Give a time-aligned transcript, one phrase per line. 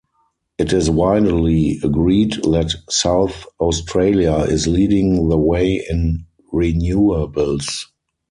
[0.57, 7.85] It is widely agreed that South Australia is leading the way in renewables.